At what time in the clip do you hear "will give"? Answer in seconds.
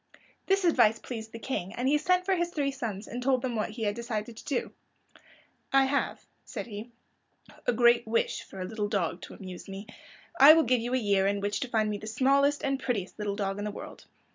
10.53-10.81